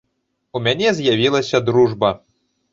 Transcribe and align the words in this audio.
У 0.59 0.61
мяне 0.67 0.95
з'явілася 1.01 1.63
дружба. 1.71 2.13